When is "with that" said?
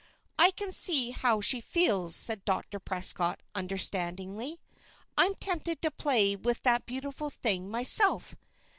6.35-6.87